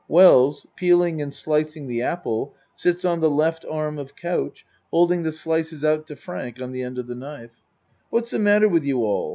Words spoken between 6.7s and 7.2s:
the end of the